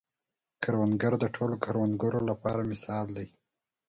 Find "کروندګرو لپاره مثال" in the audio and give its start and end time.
1.65-3.05